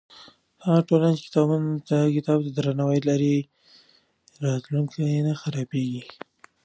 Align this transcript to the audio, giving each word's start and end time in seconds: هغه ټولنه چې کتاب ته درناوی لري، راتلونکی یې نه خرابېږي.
هغه 0.65 0.81
ټولنه 0.89 1.15
چې 1.87 2.13
کتاب 2.15 2.37
ته 2.45 2.49
درناوی 2.57 2.99
لري، 3.09 3.35
راتلونکی 4.45 4.99
یې 5.13 5.19
نه 5.27 5.33
خرابېږي. 5.41 6.03